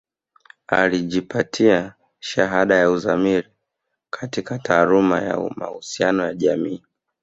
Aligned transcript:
Alijipatia 0.67 1.95
shahada 2.19 2.75
ya 2.75 2.91
uzamili 2.91 3.47
katika 4.09 4.59
taaluma 4.59 5.21
ya 5.21 5.39
mahusiano 5.55 6.23
ya 6.25 6.33
jamii 6.33 6.83